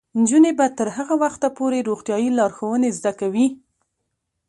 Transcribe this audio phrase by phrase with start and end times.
[0.19, 3.47] نجونې به تر هغه وخته پورې روغتیايي لارښوونې زده کوي.